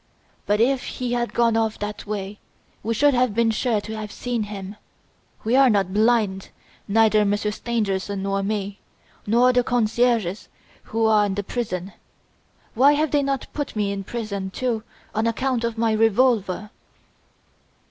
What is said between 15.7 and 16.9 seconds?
my revolver?"